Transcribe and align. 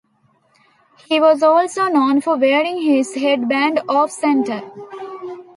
He 1.07 1.21
was 1.21 1.43
also 1.43 1.85
known 1.85 2.21
for 2.21 2.35
wearing 2.35 2.81
his 2.81 3.13
headband 3.13 3.81
off-center. 3.87 4.63